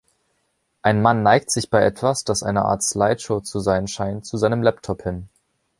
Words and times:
Ein 0.81 0.99
Mann 1.03 1.21
neigt 1.21 1.51
sich 1.51 1.69
bei 1.69 1.83
etwas, 1.85 2.23
das 2.23 2.41
eine 2.41 2.63
Art 2.65 2.81
Slideshow 2.81 3.41
zu 3.43 3.59
sein 3.59 3.87
scheint, 3.87 4.25
zu 4.25 4.37
seinem 4.37 4.63
Laptop 4.63 5.03
hin. 5.03 5.29